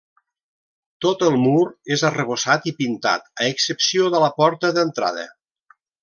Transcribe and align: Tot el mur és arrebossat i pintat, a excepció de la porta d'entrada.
Tot 1.05 1.19
el 1.25 1.35
mur 1.41 1.65
és 1.97 2.05
arrebossat 2.09 2.65
i 2.71 2.75
pintat, 2.81 3.27
a 3.43 3.49
excepció 3.53 4.07
de 4.15 4.23
la 4.27 4.31
porta 4.43 4.73
d'entrada. 4.79 5.27